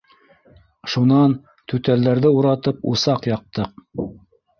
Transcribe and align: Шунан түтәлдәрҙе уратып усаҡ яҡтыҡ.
Шунан 0.93 1.35
түтәлдәрҙе 1.73 2.31
уратып 2.39 2.81
усаҡ 2.93 3.29
яҡтыҡ. 3.33 3.71